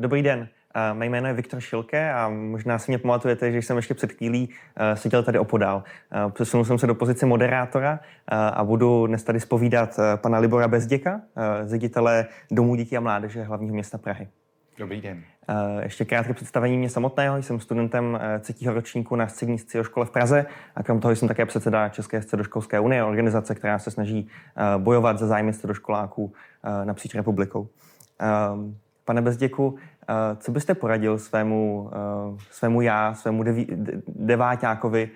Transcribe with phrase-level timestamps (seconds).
[0.00, 0.40] Dobrý den.
[0.40, 4.12] Uh, mé jméno je Viktor Šilke a možná si mě pamatujete, že jsem ještě před
[4.12, 5.84] chvílí uh, seděl tady opodál.
[6.24, 11.20] Uh, přesunul jsem se do pozice moderátora a budu dnes tady spovídat pana Libora Bezděka,
[11.66, 14.28] ředitele Domů dětí a mládeže hlavního města Prahy.
[14.78, 15.22] Dobrý den.
[15.82, 17.42] Ještě krátké představení mě samotného.
[17.42, 20.46] Jsem studentem třetího ročníku na střední škole v Praze
[20.76, 24.28] a krom toho jsem také předseda České středoškolské unie, organizace, která se snaží
[24.78, 26.32] bojovat za zájmy středoškoláků
[26.84, 27.68] napříč republikou.
[29.10, 29.76] Pane Bezděku,
[30.36, 31.90] co byste poradil svému,
[32.50, 33.66] svému já, svému deví,
[34.08, 35.10] deváťákovi,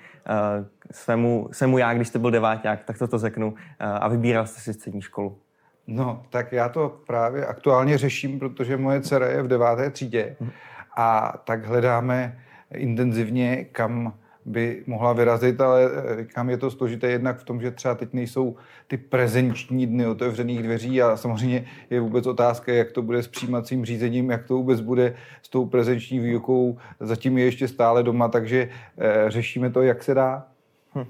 [0.90, 4.74] svému, svému já, když jste byl deváťák, tak to to řeknu, a vybíral jste si
[4.74, 5.38] střední školu?
[5.86, 10.50] No, tak já to právě aktuálně řeším, protože moje dcera je v deváté třídě mhm.
[10.96, 12.38] a tak hledáme
[12.74, 14.12] intenzivně, kam
[14.44, 18.12] by mohla vyrazit, ale eh, říkám, je to složité jednak v tom, že třeba teď
[18.12, 23.28] nejsou ty prezenční dny otevřených dveří a samozřejmě je vůbec otázka, jak to bude s
[23.28, 26.78] přijímacím řízením, jak to vůbec bude s tou prezenční výukou.
[27.00, 30.46] Zatím je ještě stále doma, takže eh, řešíme to, jak se dá.
[30.94, 31.04] Hm.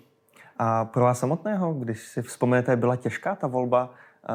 [0.58, 3.94] A pro vás samotného, když si vzpomenete, byla těžká ta volba,
[4.28, 4.32] eh,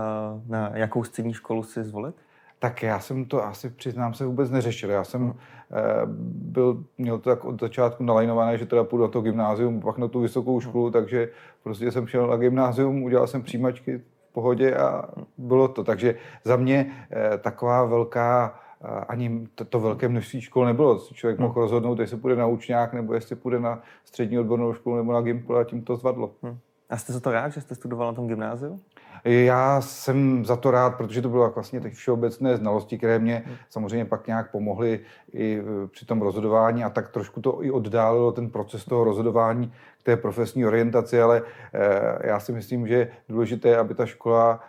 [0.48, 2.16] na jakou střední školu si zvolit?
[2.60, 4.90] Tak já jsem to asi přiznám se vůbec neřešil.
[4.90, 5.34] Já jsem
[5.72, 5.84] eh,
[6.32, 10.08] byl, měl to tak od začátku nalajnované, že teda půjdu na to gymnázium, pak na
[10.08, 11.30] tu vysokou školu, takže
[11.64, 15.84] prostě jsem šel na gymnázium, udělal jsem přijímačky v pohodě a bylo to.
[15.84, 21.00] Takže za mě eh, taková velká eh, ani to, to velké množství škol nebylo.
[21.14, 21.62] Člověk mohl hmm.
[21.62, 25.58] rozhodnout, jestli půjde na učňák, nebo jestli půjde na střední odbornou školu, nebo na Gimpl
[25.58, 26.32] a tím to zvadlo.
[26.44, 26.58] Hmm.
[26.90, 28.80] A jste za to rád, že jste studoval na tom gymnáziu?
[29.24, 34.06] Já jsem za to rád, protože to bylo vlastně tak všeobecné znalosti, které mě samozřejmě
[34.06, 35.00] pak nějak pomohly
[35.34, 39.74] i e, při tom rozhodování a tak trošku to i oddálilo ten proces toho rozhodování
[40.02, 41.42] k té profesní orientaci, ale
[41.74, 44.60] e, já si myslím, že je důležité, aby ta škola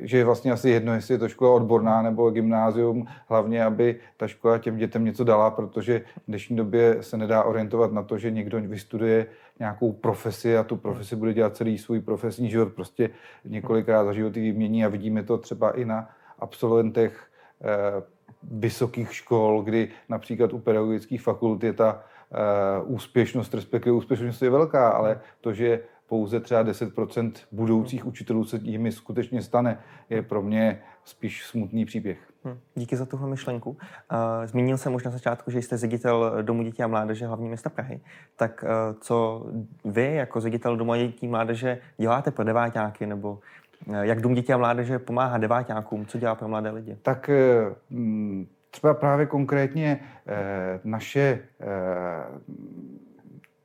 [0.00, 4.26] že je vlastně asi jedno, jestli je to škola odborná nebo gymnázium, hlavně, aby ta
[4.26, 8.30] škola těm dětem něco dala, protože v dnešní době se nedá orientovat na to, že
[8.30, 9.26] někdo vystuduje
[9.58, 13.10] nějakou profesi a tu profesi bude dělat celý svůj profesní život, prostě
[13.44, 16.08] několikrát za život vymění a vidíme to třeba i na
[16.38, 17.26] absolventech
[17.62, 18.02] eh,
[18.42, 22.02] vysokých škol, kdy například u pedagogických fakult je ta
[22.32, 25.80] eh, úspěšnost, respektive úspěšnost je velká, ale to, že
[26.10, 29.78] pouze třeba 10% budoucích učitelů se jimi skutečně stane,
[30.10, 32.18] je pro mě spíš smutný příběh.
[32.44, 33.76] Hm, díky za tuhle myšlenku.
[34.44, 38.00] Zmínil jsem už na začátku, že jste ředitel Domu dětí a mládeže hlavní města Prahy.
[38.36, 38.64] Tak
[39.00, 39.46] co
[39.84, 43.38] vy jako ředitel Domu dětí a mládeže děláte pro deváťáky nebo
[44.00, 46.06] jak Dům dětí a mládeže pomáhá deváťákům?
[46.06, 46.96] Co dělá pro mladé lidi?
[47.02, 47.30] Tak
[48.70, 50.00] třeba právě konkrétně
[50.84, 51.38] naše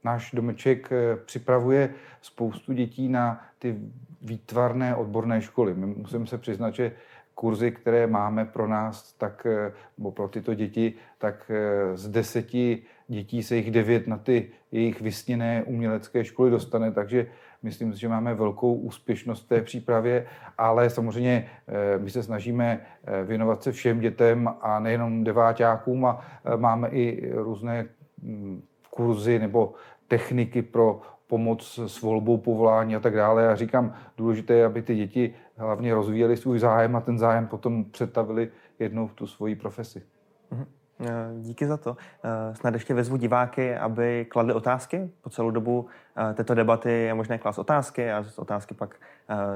[0.05, 0.89] náš domeček
[1.25, 1.89] připravuje
[2.21, 3.75] spoustu dětí na ty
[4.21, 5.73] výtvarné odborné školy.
[5.73, 6.91] My musím se přiznat, že
[7.35, 12.83] kurzy, které máme pro nás, tak, eh, nebo pro tyto děti, tak eh, z deseti
[13.07, 17.27] dětí se jich devět na ty jejich vysněné umělecké školy dostane, takže
[17.63, 20.25] myslím si, že máme velkou úspěšnost v té přípravě,
[20.57, 22.81] ale samozřejmě eh, my se snažíme
[23.23, 26.25] věnovat se všem dětem a nejenom deváťákům a
[26.57, 27.85] máme i různé
[28.21, 29.73] mm, kurzy nebo
[30.07, 33.43] techniky pro pomoc s volbou povolání a tak dále.
[33.43, 37.85] Já říkám, důležité je, aby ty děti hlavně rozvíjeli svůj zájem a ten zájem potom
[37.85, 40.03] přetavili jednou v tu svoji profesi.
[40.51, 40.65] Mhm.
[40.99, 41.07] Eh,
[41.39, 41.97] díky za to.
[42.23, 45.11] Eh, snad ještě vezvu diváky, aby kladli otázky.
[45.21, 45.85] Po celou dobu
[46.17, 48.95] eh, této debaty je možné klást otázky a otázky pak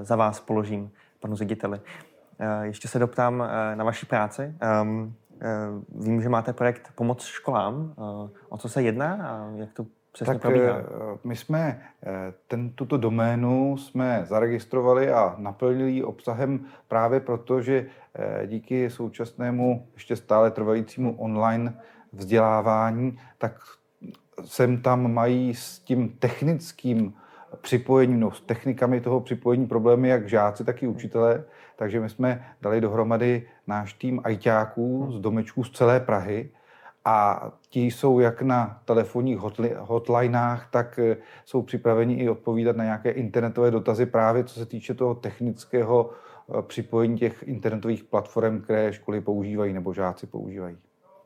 [0.01, 1.79] za vás položím panu řediteli.
[2.61, 3.43] Ještě se doptám
[3.75, 4.55] na vaši práci.
[4.59, 5.13] Ehm,
[5.95, 7.93] vím, že máte projekt Pomoc školám.
[8.49, 10.77] O co se jedná a jak to přesně tak probíhá?
[10.77, 10.83] Eh,
[11.23, 17.85] my jsme eh, ten, tuto doménu jsme zaregistrovali a naplnili ji obsahem právě proto, že
[18.15, 21.73] eh, díky současnému ještě stále trvajícímu online
[22.13, 23.59] vzdělávání, tak
[24.45, 27.13] sem tam mají s tím technickým
[27.61, 31.43] připojením, no, s technikami toho připojení problémy jak žáci, tak i učitelé.
[31.75, 36.49] Takže my jsme dali dohromady náš tým ajťáků z domečků z celé Prahy,
[37.05, 39.37] a ti jsou jak na telefonních
[39.77, 44.93] hotlinách, tak eh, jsou připraveni i odpovídat na nějaké internetové dotazy právě co se týče
[44.93, 50.77] toho technického eh, připojení těch internetových platform, které školy používají nebo žáci používají.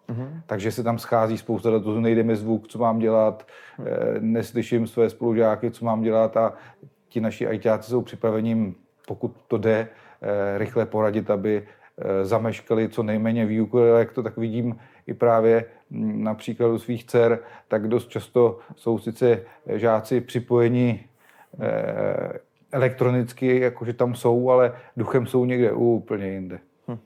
[0.10, 0.42] Mm-hmm.
[0.46, 3.48] Takže se tam schází spousta dotazů, nejde mi zvuk, co mám dělat,
[3.80, 4.22] mm-hmm.
[4.22, 6.54] neslyším své spolužáky, co mám dělat a
[7.10, 8.74] ti naši ajťáci jsou připraveni,
[9.08, 9.88] pokud to jde,
[10.58, 11.68] rychle poradit, aby
[12.24, 17.88] zameškali co nejméně výuku, jak to tak vidím i právě na příkladu svých dcer, tak
[17.88, 19.42] dost často jsou sice
[19.76, 21.06] žáci připojeni
[21.62, 22.40] eh,
[22.72, 26.60] elektronicky, jakože tam jsou, ale duchem jsou někde úplně jinde.
[26.88, 26.98] Hm.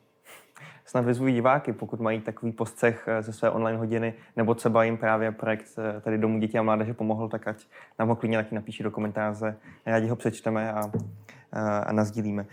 [0.86, 5.32] snad vyzvují diváky, pokud mají takový postřeh ze své online hodiny, nebo třeba jim právě
[5.32, 7.66] projekt tady Domů dětí a mládeže pomohl, tak ať
[8.00, 9.58] nám ho klidně taky napíší do komentáře.
[9.86, 10.92] Rádi ho přečteme a,
[11.52, 12.46] a, a nazdílíme.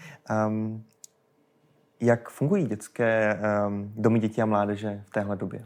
[0.47, 0.85] Um,
[2.05, 5.65] jak fungují dětské um, domy dětí a mládeže v téhle době?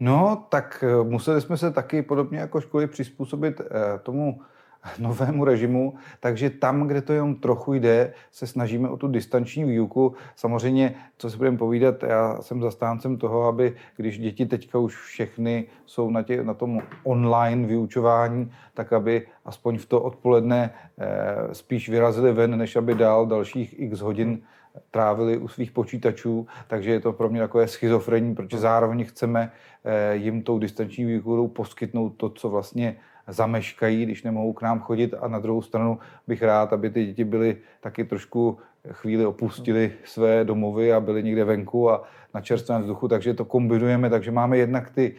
[0.00, 4.40] No, tak eh, museli jsme se taky podobně jako školy přizpůsobit eh, tomu
[4.98, 10.14] novému režimu, takže tam, kde to jenom trochu jde, se snažíme o tu distanční výuku.
[10.36, 15.66] Samozřejmě, co si budeme povídat, já jsem zastáncem toho, aby když děti teďka už všechny
[15.86, 21.88] jsou na, tě, na tom online vyučování, tak aby aspoň v to odpoledne eh, spíš
[21.88, 24.42] vyrazili ven, než aby dál dalších x hodin
[24.90, 29.52] trávili u svých počítačů, takže je to pro mě takové schizofrení, protože zároveň chceme
[29.84, 32.96] eh, jim tou distanční výukou poskytnout to, co vlastně
[33.28, 35.14] zameškají, když nemohou k nám chodit.
[35.20, 38.58] A na druhou stranu bych rád, aby ty děti byly taky trošku
[38.92, 42.02] chvíli opustili své domovy a byli někde venku a
[42.34, 45.14] na čerstvém vzduchu, takže to kombinujeme, takže máme jednak ty,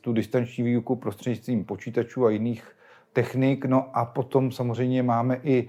[0.00, 2.76] tu distanční výuku prostřednictvím počítačů a jiných
[3.12, 5.68] technik, no a potom samozřejmě máme i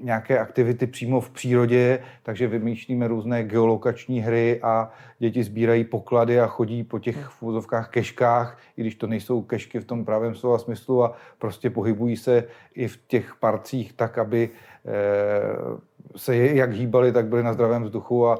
[0.00, 6.46] nějaké aktivity přímo v přírodě, takže vymýšlíme různé geolokační hry a děti sbírají poklady a
[6.46, 10.58] chodí po těch v úzovkách keškách, i když to nejsou kešky v tom pravém slova
[10.58, 12.44] smyslu a prostě pohybují se
[12.74, 14.50] i v těch parcích tak, aby
[14.86, 18.38] e, se jak hýbali, tak byli na zdravém vzduchu a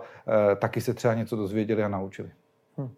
[0.52, 2.30] e, taky se třeba něco dozvěděli a naučili.
[2.78, 2.88] Hm.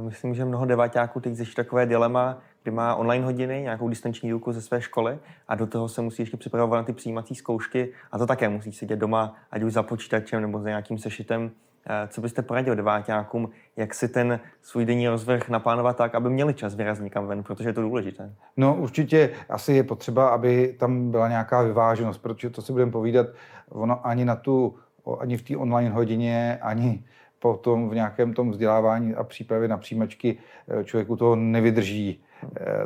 [0.00, 4.52] Myslím, že mnoho deváťáků teď řeší takové dilema, kdy má online hodiny, nějakou distanční výuku
[4.52, 5.18] ze své školy
[5.48, 8.72] a do toho se musí ještě připravovat na ty přijímací zkoušky a to také musí
[8.72, 11.50] sedět doma, ať už za počítačem nebo za nějakým sešitem.
[11.86, 16.54] Eh, co byste poradil deváťákům, jak si ten svůj denní rozvrh naplánovat tak, aby měli
[16.54, 18.32] čas vyrazit někam ven, protože je to důležité?
[18.56, 23.26] No určitě asi je potřeba, aby tam byla nějaká vyváženost, protože to si budeme povídat,
[23.68, 24.76] ono ani na tu,
[25.20, 27.04] ani v té online hodině, ani
[27.38, 30.38] potom v nějakém tom vzdělávání a přípravě na přijímačky
[30.68, 32.24] eh, člověku to nevydrží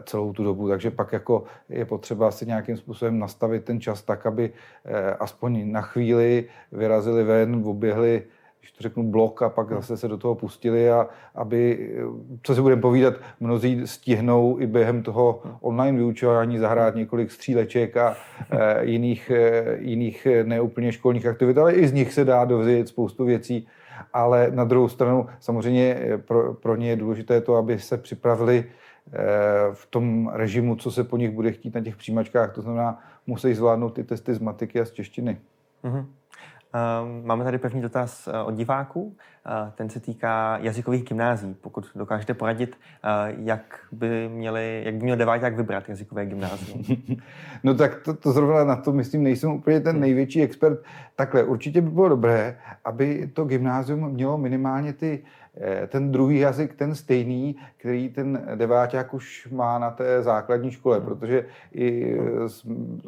[0.05, 0.69] celou tu dobu.
[0.69, 4.51] Takže pak jako je potřeba si nějakým způsobem nastavit ten čas tak, aby
[4.85, 8.23] eh, aspoň na chvíli vyrazili ven, oběhli
[8.61, 12.55] když to řeknu, blok a pak zase se do toho pustili a aby, eh, co
[12.55, 18.17] si budeme povídat, mnozí stihnou i během toho online vyučování zahrát několik stříleček a
[18.51, 23.25] e, jiných, e, jiných neúplně školních aktivit, ale i z nich se dá dovzít spoustu
[23.25, 23.67] věcí.
[24.13, 28.88] Ale na druhou stranu samozřejmě pro, pro ně je důležité to, aby se připravili Eh,
[29.73, 32.53] v tom režimu, co se po nich bude chtít na těch přijímačkách.
[32.53, 35.39] To znamená, musí zvládnout ty testy z matiky a z češtiny.
[35.85, 36.07] Mm-hmm.
[37.25, 39.17] Máme tady pevný dotaz eh, od diváků.
[39.47, 41.57] Eh, ten se týká jazykových gymnází.
[41.61, 42.77] Pokud dokážete poradit,
[43.39, 46.83] jak by, měli, jak by měl deváťák vybrat jazykové gymnázium?
[47.65, 50.79] No tak to, to zrovna na to, myslím, nejsem úplně ten největší expert.
[51.17, 55.48] Takhle, určitě by bylo dobré, aby to gymnázium mělo minimálně ty Eh,
[55.89, 61.47] ten druhý jazyk, ten stejný, který ten deváťák už má na té základní škole, protože
[61.75, 62.17] i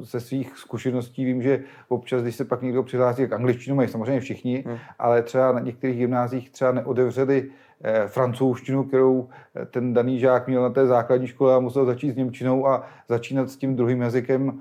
[0.01, 4.21] ze svých zkušeností vím, že občas, když se pak někdo přihlásí k angličtinu, mají samozřejmě
[4.21, 4.77] všichni, hmm.
[4.99, 7.51] ale třeba na některých gymnázích třeba neodevřeli
[7.83, 12.13] eh, francouzštinu, kterou eh, ten daný žák měl na té základní škole a musel začít
[12.13, 14.61] s němčinou a začínat s tím druhým jazykem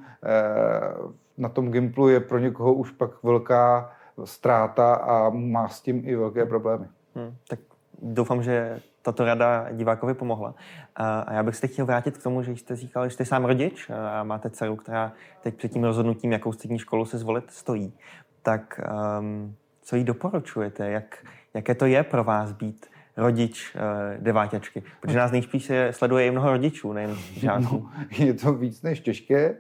[1.40, 3.92] na tom Gimplu je pro někoho už pak velká
[4.24, 6.86] ztráta a má s tím i velké problémy.
[7.16, 7.60] Hmm, tak
[8.02, 10.56] doufám, že tato rada divákovi pomohla.
[10.96, 13.90] A já bych se chtěl vrátit k tomu, že jste říkal, že jste sám rodič
[13.90, 17.94] a máte dceru, která teď před tím rozhodnutím, jakou střední školu se zvolit, stojí.
[18.42, 18.82] Tak
[19.20, 20.90] um, co jí doporučujete?
[20.90, 22.86] Jak, jaké to je pro vás být
[23.18, 24.84] rodič uh, deváťačky?
[25.00, 27.90] Protože nás nejspíš se sleduje i mnoho rodičů, nejen žáků.
[28.20, 29.56] No, je to víc než těžké.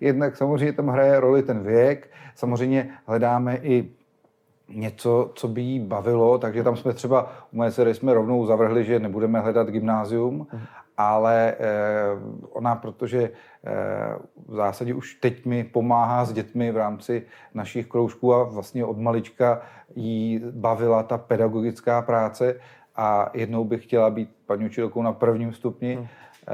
[0.00, 2.10] Jednak samozřejmě tam hraje roli ten věk.
[2.34, 3.90] Samozřejmě hledáme i
[4.74, 8.84] něco, co by jí bavilo, takže tam jsme třeba u mé dcery jsme rovnou zavrhli,
[8.84, 10.62] že nebudeme hledat gymnázium, mhm.
[10.96, 11.66] ale eh,
[12.52, 13.30] ona, protože
[13.64, 13.72] eh,
[14.48, 17.22] v zásadě už teď mi pomáhá s dětmi v rámci
[17.54, 19.62] našich kroužků a vlastně od malička
[19.96, 22.60] jí bavila ta pedagogická práce
[22.96, 26.06] a jednou bych chtěla být paní učitelkou na prvním stupni, hmm.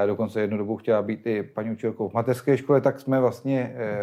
[0.07, 3.99] dokonce jednu dobu chtěla být i paní učitelkou v mateřské škole, tak jsme vlastně eh,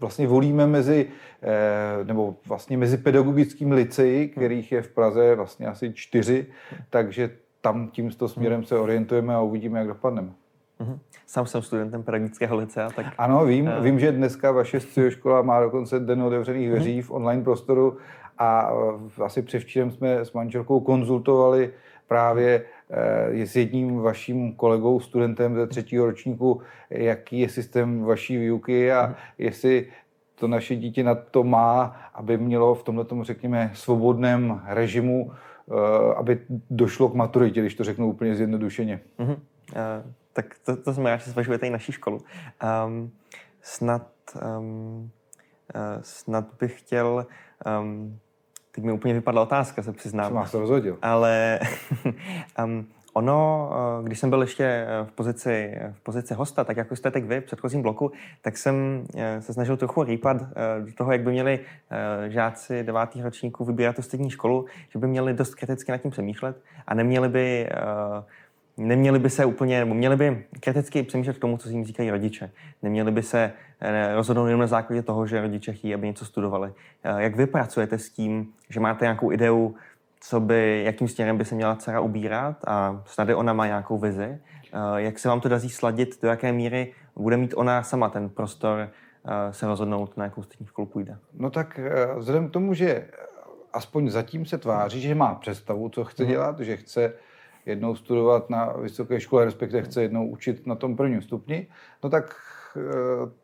[0.00, 1.06] vlastně volíme mezi,
[1.42, 6.46] eh, nebo vlastně mezi pedagogickým liceji, kterých je v Praze vlastně asi čtyři,
[6.90, 7.30] takže
[7.60, 10.30] tam tímto směrem se orientujeme a uvidíme, jak dopadneme.
[10.78, 10.98] Mhm.
[11.26, 12.90] Sám jsem studentem pedagogického licea.
[12.90, 13.06] Tak...
[13.18, 13.84] Ano, vím, uh...
[13.84, 16.76] vím, že dneska vaše škola má dokonce den otevřených mhm.
[16.76, 17.96] dveří v online prostoru
[18.38, 18.70] a
[19.18, 21.72] eh, asi převčírem jsme s manželkou konzultovali
[22.08, 22.79] právě Eh,
[23.32, 29.14] s jedním vaším kolegou, studentem ze třetího ročníku, jaký je systém vaší výuky a mhm.
[29.38, 29.86] jestli
[30.40, 36.40] to naše dítě na to má, aby mělo v tomhle řekněme, svobodném režimu, eh, aby
[36.70, 39.00] došlo k maturitě, když to řeknu úplně zjednodušeně.
[39.18, 39.36] Mm-hmm.
[39.70, 42.20] Uh, tak to, to jsme rád, že zvažujete i naší školu.
[42.86, 43.10] Um,
[43.62, 44.06] snad,
[44.58, 45.10] um,
[45.74, 47.26] uh, snad bych chtěl
[47.80, 48.18] um,
[48.80, 50.26] Teď mi úplně vypadla otázka, se přiznám.
[50.26, 50.98] Jsem vás to rozhodil.
[51.02, 51.60] Ale
[52.64, 56.96] um, ono, uh, když jsem byl ještě uh, v pozici, v pozici hosta, tak jako
[56.96, 60.36] jste teď vy v předchozím bloku, tak jsem uh, se snažil trochu rýpat
[60.80, 61.60] do toho, jak by měli
[62.28, 66.56] žáci devátých ročníků vybírat tu střední školu, že by měli dost kriticky nad tím přemýšlet
[66.86, 67.68] a neměli by
[68.80, 72.10] neměli by se úplně, nebo měli by kriticky přemýšlet k tomu, co si jim říkají
[72.10, 72.50] rodiče.
[72.82, 76.72] Neměli by se eh, rozhodnout jenom na základě toho, že rodiče chtějí, aby něco studovali.
[77.04, 79.74] Eh, jak vy pracujete s tím, že máte nějakou ideu,
[80.20, 84.38] co by, jakým směrem by se měla dcera ubírat a snad ona má nějakou vizi.
[84.72, 88.28] Eh, jak se vám to daří sladit, do jaké míry bude mít ona sama ten
[88.28, 88.88] prostor
[89.50, 91.16] se rozhodnout, na jakou střední školu půjde?
[91.34, 91.80] No tak
[92.16, 93.08] vzhledem k tomu, že
[93.72, 96.32] aspoň zatím se tváří, že má představu, co chce mhm.
[96.32, 97.12] dělat, že chce
[97.66, 101.66] jednou studovat na vysoké škole, respektive chce jednou učit na tom prvním stupni,
[102.04, 102.36] no tak
[102.76, 102.80] eh,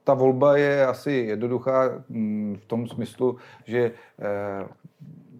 [0.05, 4.69] ta volba je asi jednoduchá mm, v tom smyslu, že eh,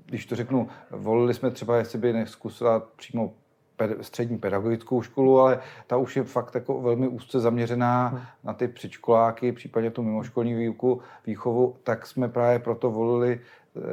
[0.07, 3.33] když to řeknu, volili jsme třeba, jestli by neskusila přímo
[4.01, 8.21] střední pedagogickou školu, ale ta už je fakt jako velmi úzce zaměřená hmm.
[8.45, 13.41] na ty předškoláky, případně tu mimoškolní výuku, výchovu, tak jsme právě proto volili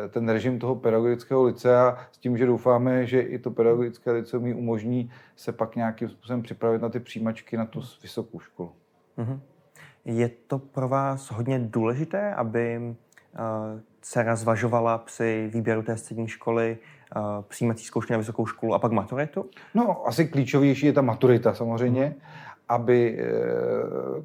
[0.10, 4.54] ten režim toho pedagogického licea s tím, že doufáme, že i to pedagogické liceum mi
[4.54, 8.72] umožní se pak nějakým způsobem připravit na ty přijímačky na tu vysokou školu.
[9.18, 9.40] Mm-hmm.
[10.06, 12.90] Je to pro vás hodně důležité, aby uh,
[14.02, 16.78] dcera zvažovala při výběru té střední školy
[17.16, 19.50] uh, přijímací zkoušky na vysokou školu a pak maturitu?
[19.74, 22.22] No, asi klíčovější je ta maturita samozřejmě, mm.
[22.70, 23.20] aby
[24.18, 24.24] uh,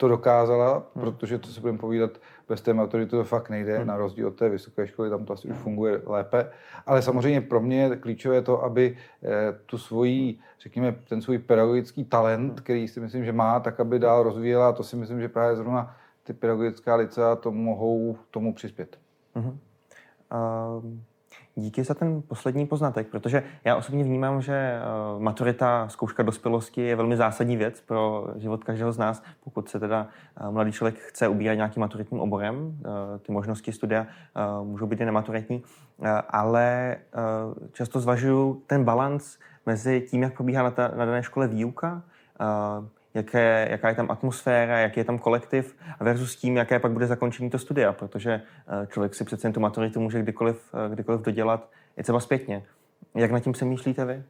[0.00, 1.04] to dokázala, hmm.
[1.04, 2.10] protože to si budeme povídat,
[2.48, 3.86] bez té maturity to fakt nejde, hmm.
[3.86, 6.50] na rozdíl od té vysoké školy, tam to asi už funguje lépe.
[6.86, 9.28] Ale samozřejmě pro mě je klíčové to, aby eh,
[9.66, 12.56] tu svoji, řekněme, ten svůj pedagogický talent, hmm.
[12.56, 14.68] který si myslím, že má, tak aby dál rozvíjela.
[14.68, 18.98] A to si myslím, že právě zrovna ty pedagogická licea to mohou tomu přispět.
[19.34, 19.58] Hmm.
[20.78, 21.04] Um...
[21.56, 24.80] Díky za ten poslední poznatek, protože já osobně vnímám, že eh,
[25.18, 30.06] maturita, zkouška dospělosti je velmi zásadní věc pro život každého z nás, pokud se teda
[30.40, 32.78] eh, mladý člověk chce ubírat nějakým maturitním oborem.
[32.84, 34.06] Eh, ty možnosti studia
[34.62, 35.62] můžou být i nematuritní,
[36.28, 36.96] ale
[37.72, 42.02] často zvažuju ten balans mezi tím, jak probíhá na, ta, na dané škole výuka,
[43.14, 47.50] jaké, jaká je tam atmosféra, jaký je tam kolektiv versus tím, jaké pak bude zakončení
[47.50, 52.02] to studia, protože eh, člověk si přece tu maturitu může kdykoliv, eh, kdykoliv dodělat, i
[52.02, 52.62] třeba zpětně.
[53.14, 54.22] Jak nad tím se myslíte vy?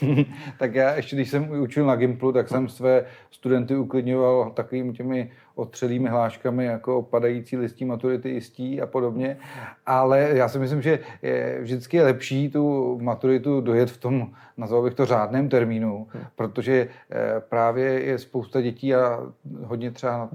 [0.58, 5.30] tak já ještě, když jsem učil na Gimplu, tak jsem své studenty uklidňoval takovými těmi
[5.58, 9.38] otřelými hláškami jako padající listí maturity jistí a podobně.
[9.86, 14.82] Ale já si myslím, že je, vždycky je lepší tu maturitu dojet v tom, nazval
[14.82, 19.20] bych to řádném termínu, protože eh, právě je spousta dětí a
[19.64, 20.28] hodně třeba na,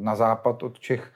[0.00, 1.12] na západ od Čech,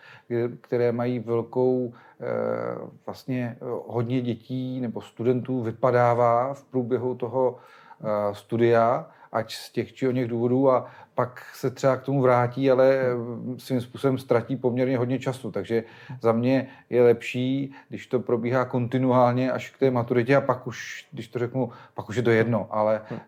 [0.61, 3.57] které mají velkou Eh, vlastně
[3.87, 7.57] hodně dětí nebo studentů vypadává v průběhu toho
[8.01, 12.23] eh, studia, ať z těch či o něch důvodů a pak se třeba k tomu
[12.23, 13.01] vrátí, ale
[13.57, 15.51] svým způsobem ztratí poměrně hodně času.
[15.51, 15.85] Takže
[16.23, 21.09] za mě je lepší, když to probíhá kontinuálně až k té maturitě a pak už,
[21.13, 23.21] když to řeknu, pak už je to jedno, ale e,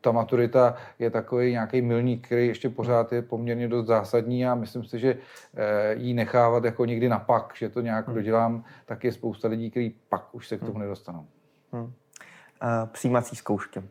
[0.00, 4.84] ta maturita je takový nějaký milník, který ještě pořád je poměrně dost zásadní a myslím
[4.84, 5.18] si, že
[5.54, 8.14] e, jí nechávat jako někdy na pak, že to nějak hmm.
[8.14, 10.82] dodělám, tak je spousta lidí, kteří pak už se k tomu hmm.
[10.82, 11.26] nedostanou.
[11.72, 11.82] Hmm.
[11.82, 11.90] Uh,
[12.92, 13.82] přijímací zkoušky.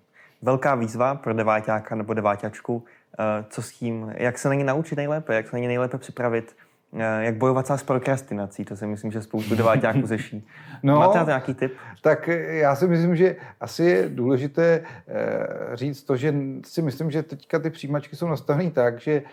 [0.42, 2.84] Velká výzva pro deváťáka nebo deváťačku
[3.20, 5.98] Eh, co s tím, jak se na ně naučit nejlépe, jak se na ně nejlépe
[5.98, 6.56] připravit,
[6.94, 10.48] eh, jak bojovat s prokrastinací, to si myslím, že spoustu deváťáků řeší.
[10.84, 11.74] No, Máte na to nějaký tip?
[12.02, 16.34] Tak já si myslím, že asi je důležité eh, říct to, že
[16.66, 19.24] si myslím, že teďka ty přijímačky jsou nastavené tak, že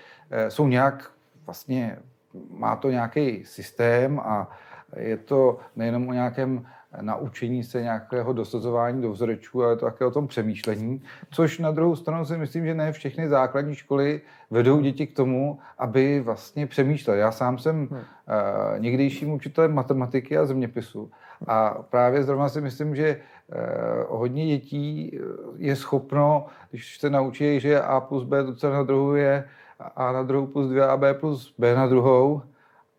[0.49, 1.11] jsou nějak
[1.47, 1.99] vlastně,
[2.51, 4.51] má to nějaký systém a
[4.97, 6.67] je to nejenom o nějakém
[7.01, 11.97] naučení se nějakého dosazování do vzorečů, ale to také o tom přemýšlení, což na druhou
[11.97, 14.21] stranu si myslím, že ne všechny základní školy
[14.51, 17.21] vedou děti k tomu, aby vlastně přemýšleli.
[17.21, 17.99] Já sám jsem hmm.
[17.99, 18.05] uh,
[18.79, 21.11] někdejším učitelem matematiky a zeměpisu
[21.47, 25.19] a právě zrovna si myslím, že uh, hodně dětí
[25.57, 29.45] je schopno, když se naučí, že A plus B docela na druhou je
[29.97, 32.43] A na druhou plus 2 a B plus B na druhou,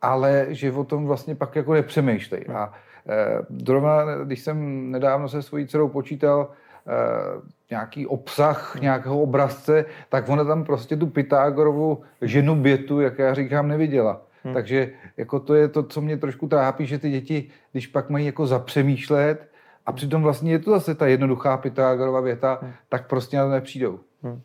[0.05, 2.45] ale že o tom vlastně pak jako nepřemýšlej.
[2.53, 2.73] A
[3.09, 6.49] Eh, zrovna, když jsem nedávno se svojí dcerou počítal
[6.87, 13.33] eh, nějaký obsah nějakého obrazce, tak ona tam prostě tu Pythagorovu ženu bětu, jak já
[13.33, 14.21] říkám, neviděla.
[14.43, 14.53] Hmm.
[14.53, 18.25] Takže jako to je to, co mě trošku trápí, že ty děti, když pak mají
[18.25, 19.49] jako zapřemýšlet
[19.85, 22.71] a přitom vlastně je to zase ta jednoduchá Pythagorova věta, hmm.
[22.89, 23.99] tak prostě na to nepřijdou.
[24.23, 24.33] Hmm.
[24.33, 24.41] Uh,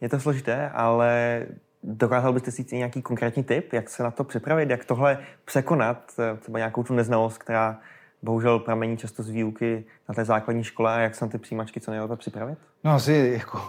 [0.00, 1.46] je to složité, ale
[1.82, 6.36] dokázal byste si nějaký konkrétní tip, jak se na to připravit, jak tohle překonat, eh,
[6.36, 7.80] třeba nějakou tu neznalost, která
[8.22, 11.80] bohužel pramení často z výuky na té základní škole a jak se na ty přijímačky
[11.80, 12.58] co nejlépe připravit?
[12.84, 13.60] No asi jako,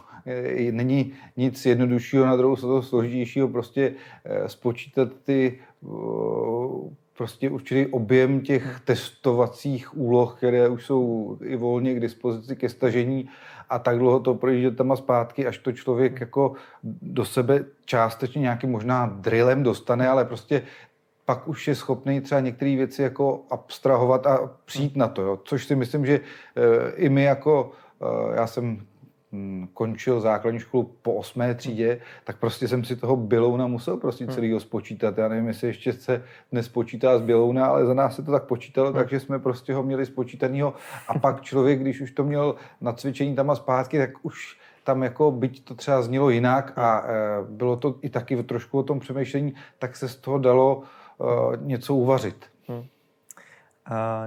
[0.71, 3.93] není nic jednoduššího, na druhou stranu složitějšího prostě
[4.25, 5.59] eh, spočítat ty
[7.17, 13.29] prostě určitý objem těch testovacích úloh, které už jsou i volně k dispozici ke stažení
[13.73, 16.53] a tak dlouho to projíždět tam a zpátky, až to člověk jako
[17.01, 20.61] do sebe částečně nějakým možná drillem dostane, ale prostě
[21.25, 25.39] pak už je schopný třeba některé věci jako abstrahovat a přijít na to, jo.
[25.43, 26.21] což si myslím, že e,
[26.95, 28.85] i my jako, e, já jsem
[29.73, 34.33] končil základní školu po osmé třídě, tak prostě jsem si toho Bělouna musel prostě hmm.
[34.33, 35.17] celýho spočítat.
[35.17, 38.43] Já nevím, jestli ještě se dnes počítá z Bělouna, ale za nás se to tak
[38.43, 38.95] počítalo, hmm.
[38.95, 40.73] takže jsme prostě ho měli spočítanýho.
[41.07, 45.03] A pak člověk, když už to měl na cvičení tam a zpátky, tak už tam
[45.03, 47.11] jako, byť to třeba znělo jinak a e,
[47.49, 50.83] bylo to i taky trošku o tom přemýšlení, tak se z toho dalo
[51.17, 52.45] uh, něco uvařit.
[52.67, 52.83] Hmm.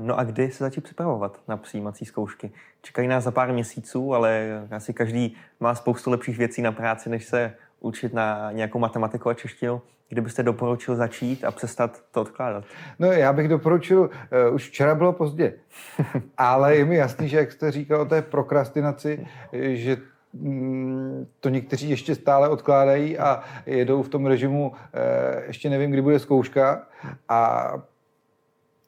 [0.00, 2.50] No a kdy se začít připravovat na přijímací zkoušky?
[2.82, 7.24] Čekají nás za pár měsíců, ale asi každý má spoustu lepších věcí na práci, než
[7.24, 9.82] se učit na nějakou matematiku a češtinu.
[10.08, 12.64] Kdybyste doporučil začít a přestat to odkládat?
[12.98, 15.54] No já bych doporučil, uh, už včera bylo pozdě,
[16.38, 19.96] ale je mi jasný, že jak jste říkal o té prokrastinaci, že
[20.40, 26.02] Mm, to někteří ještě stále odkládají a jedou v tom režimu, eh, ještě nevím, kdy
[26.02, 26.82] bude zkouška
[27.28, 27.72] a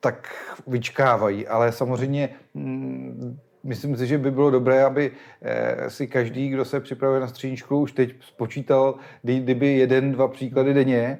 [0.00, 0.28] tak
[0.66, 1.46] vyčkávají.
[1.46, 5.12] Ale samozřejmě mm, myslím si, že by bylo dobré, aby
[5.42, 10.28] eh, si každý, kdo se připravuje na střední školu, už teď spočítal, kdyby jeden, dva
[10.28, 11.18] příklady denně,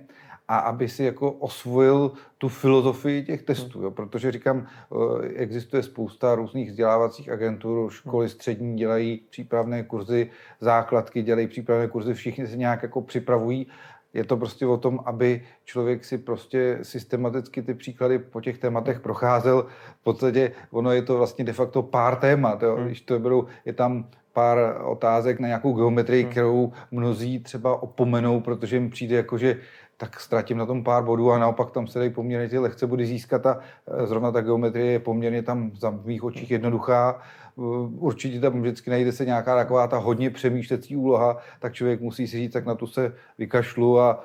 [0.49, 3.91] a aby si jako osvojil tu filozofii těch testů, jo?
[3.91, 10.31] protože říkám, eh, existuje spousta různých vzdělávacích agentur, školy střední dělají přípravné kurzy,
[10.61, 13.67] základky dělají přípravné kurzy, všichni se nějak jako připravují.
[14.15, 19.01] Je to prostě o tom, aby člověk si prostě systematicky ty příklady po těch tématech
[19.01, 19.67] procházel.
[20.01, 22.63] V podstatě ono je to vlastně de facto pár témat.
[22.63, 22.77] Jo?
[22.77, 22.87] Hmm.
[22.87, 26.31] Když to berou, je tam pár otázek na nějakou geometrii, hmm.
[26.31, 29.57] kterou mnozí třeba opomenou, protože jim přijde jako, že
[29.97, 33.07] tak ztratím na tom pár bodů a naopak tam se dají poměrně ty lehce body
[33.07, 37.19] získat a e, zrovna ta geometrie je poměrně tam za mých očích jednoduchá.
[37.19, 37.61] E,
[37.99, 42.37] určitě tam vždycky najde se nějaká taková ta hodně přemýšlecí úloha, tak člověk musí si
[42.37, 44.23] říct, tak na tu se vykašlu a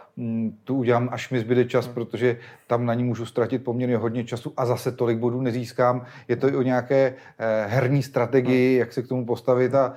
[0.63, 1.93] tu udělám, až mi zbyde čas, hmm.
[1.93, 6.05] protože tam na ní můžu ztratit poměrně hodně času a zase tolik bodů nezískám.
[6.27, 8.79] Je to i o nějaké e, herní strategii, hmm.
[8.79, 9.93] jak se k tomu postavit a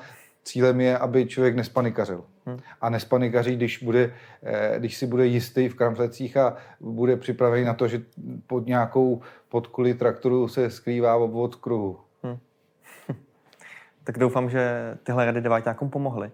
[0.46, 2.24] cílem je, aby člověk nespanikařil.
[2.46, 2.58] Hmm.
[2.80, 7.74] A nespanikaří, když, bude, eh, když si bude jistý v kramflecích a bude připravený na
[7.74, 8.02] to, že
[8.46, 11.98] pod nějakou podkuli traktoru se skrývá obvod kruhu.
[14.06, 16.30] Tak doufám, že tyhle rady deváťákům pomohly.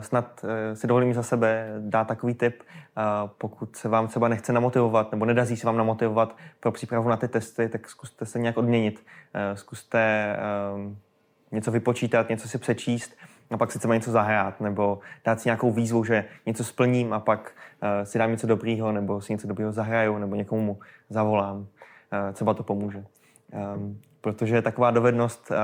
[0.00, 2.62] Snad eh, si dovolím za sebe dát takový tip,
[3.38, 7.28] pokud se vám třeba nechce namotivovat nebo nedazí se vám namotivovat pro přípravu na ty
[7.28, 9.06] testy, tak zkuste se nějak odměnit.
[9.34, 10.36] Eh, zkuste
[11.52, 13.16] něco vypočítat, něco si přečíst
[13.50, 17.20] a pak si třeba něco zahrát, nebo dát si nějakou výzvu, že něco splním a
[17.20, 17.52] pak
[18.04, 20.78] si dám něco dobrýho, nebo si něco dobrýho zahraju, nebo někomu
[21.10, 21.66] zavolám.
[22.32, 23.04] Třeba to pomůže.
[23.74, 25.56] Um, protože taková dovednost, uh,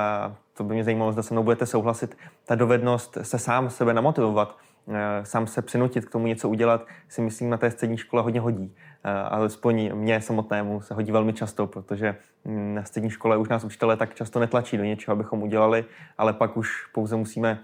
[0.55, 4.57] to by mě zajímalo, zda se mnou budete souhlasit, ta dovednost se sám sebe namotivovat,
[4.87, 8.41] uh, sám se přinutit k tomu něco udělat, si myslím na té střední škole hodně
[8.41, 8.65] hodí.
[8.65, 13.65] Uh, alespoň mě samotnému se hodí velmi často, protože mm, na střední škole už nás
[13.65, 15.85] učitelé tak často netlačí do něčeho, abychom udělali,
[16.19, 17.59] ale pak už pouze musíme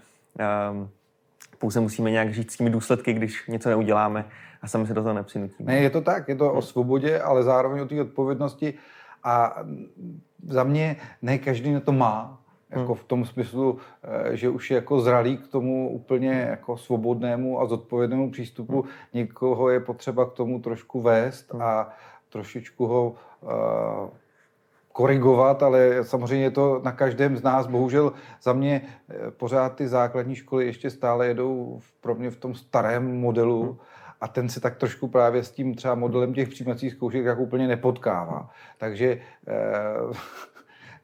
[0.71, 0.89] Um,
[1.57, 4.25] pouze musíme nějak žít s těmi důsledky, když něco neuděláme
[4.61, 5.73] a sami se do toho nepřinutíme.
[5.73, 8.73] Ne, je to tak, je to o svobodě, ale zároveň o té odpovědnosti
[9.25, 9.57] a
[10.47, 12.95] za mě ne každý na to má, jako hmm.
[12.95, 17.65] v tom smyslu, eh, že už je jako zralý k tomu úplně jako svobodnému a
[17.65, 18.81] zodpovědnému přístupu.
[18.81, 18.91] Hmm.
[19.13, 21.61] Někoho je potřeba k tomu trošku vést hmm.
[21.61, 21.89] a
[22.29, 23.49] trošičku ho uh,
[24.91, 27.67] korigovat, ale samozřejmě je to na každém z nás.
[27.67, 32.55] Bohužel za mě eh, pořád ty základní školy ještě stále jedou pro mě v tom
[32.55, 33.77] starém modelu hmm.
[34.25, 37.67] A ten se tak trošku právě s tím třeba modelem těch přijímacích zkoušek jak úplně
[37.67, 38.49] nepotkává.
[38.77, 39.53] Takže eh,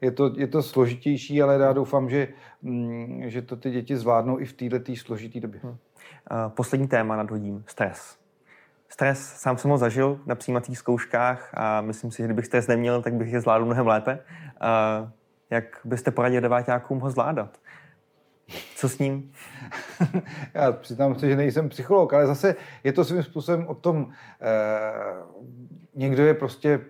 [0.00, 2.28] je to, je to složitější, ale já doufám, že,
[2.62, 5.60] mm, že to ty děti zvládnou i v této složité době.
[5.62, 5.76] Hmm.
[6.48, 7.64] Poslední téma nadhodím.
[7.66, 8.18] Stres.
[8.88, 13.02] Stres sám jsem ho zažil na přijímacích zkouškách a myslím si, že kdybych stres neměl,
[13.02, 14.18] tak bych je zvládl mnohem lépe.
[15.50, 17.58] Jak byste poradili deváťákům ho zvládat?
[18.76, 19.32] Co s ním?
[20.54, 24.46] Já přiznám se, že nejsem psycholog, ale zase je to svým způsobem o tom, eh,
[25.94, 26.80] někdo je prostě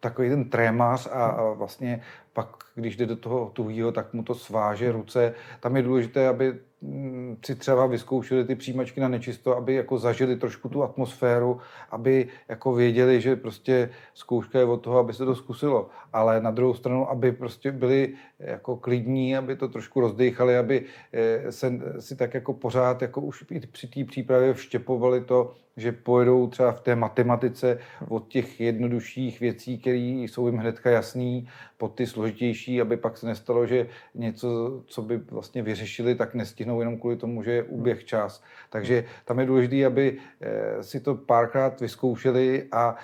[0.00, 2.00] takový ten trémář a, a vlastně
[2.32, 5.34] pak, když jde do toho tuhýho, tak mu to sváže ruce.
[5.60, 10.36] Tam je důležité, aby mm, si třeba vyzkoušeli ty přijímačky na nečisto, aby jako zažili
[10.36, 15.34] trošku tu atmosféru, aby jako věděli, že prostě zkouška je od toho, aby se to
[15.34, 15.88] zkusilo.
[16.12, 21.52] Ale na druhou stranu, aby prostě byli jako klidní, aby to trošku rozdechali, aby eh,
[21.52, 26.46] se si tak jako pořád jako už i při té přípravě vštěpovali to, že pojedou
[26.46, 32.06] třeba v té matematice od těch jednodušších věcí, které jsou jim hnedka jasný, po ty
[32.06, 37.16] složitější, aby pak se nestalo, že něco, co by vlastně vyřešili, tak nestihnou jenom kvůli
[37.16, 38.42] tomu, že je uběh čas.
[38.70, 42.96] Takže tam je důležité, aby eh, si to párkrát vyzkoušeli a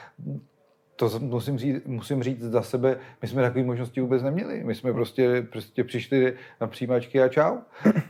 [0.96, 4.64] to musím říct, musím říct za sebe, my jsme takové možnosti vůbec neměli.
[4.64, 7.56] My jsme prostě, prostě přišli na přijímačky a čau.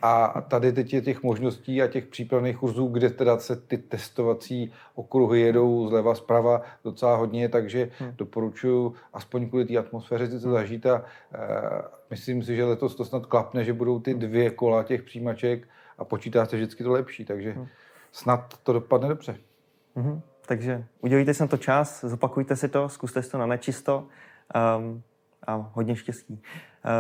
[0.03, 4.73] A tady teď je těch možností a těch přípravných kurzů, kde teda se ty testovací
[4.95, 8.13] okruhy jedou zleva zprava docela hodně, takže hmm.
[8.17, 11.05] doporučuji aspoň kvůli té atmosféře si to zažít a uh,
[12.11, 15.69] myslím si, že letos to snad klapne, že budou ty dvě kola těch přijímaček
[15.99, 17.67] a počítá se vždycky to lepší, takže hmm.
[18.13, 19.37] snad to dopadne dobře.
[19.97, 20.21] Hmm.
[20.47, 24.09] Takže udělejte si na to čas, zopakujte si to, zkuste si to na nečisto
[24.79, 25.03] um,
[25.47, 26.43] a hodně štěstí.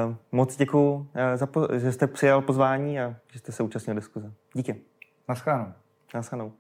[0.06, 1.08] Um, moc děkuji,
[1.56, 4.32] uh, že jste přijal pozvání a že jste se účastnil diskuze.
[4.54, 4.80] Díky.
[5.28, 5.72] Naschledanou.
[6.14, 6.52] Naschledanou.